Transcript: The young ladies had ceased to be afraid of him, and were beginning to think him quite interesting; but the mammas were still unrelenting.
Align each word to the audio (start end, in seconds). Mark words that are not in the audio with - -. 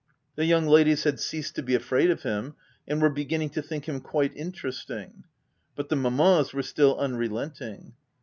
The 0.35 0.45
young 0.45 0.65
ladies 0.65 1.03
had 1.03 1.19
ceased 1.19 1.53
to 1.53 1.61
be 1.61 1.75
afraid 1.75 2.09
of 2.09 2.23
him, 2.23 2.55
and 2.87 2.99
were 2.99 3.09
beginning 3.11 3.51
to 3.51 3.61
think 3.61 3.87
him 3.87 4.01
quite 4.01 4.35
interesting; 4.35 5.25
but 5.75 5.89
the 5.89 5.95
mammas 5.95 6.55
were 6.55 6.63
still 6.63 6.97
unrelenting. 6.97 7.93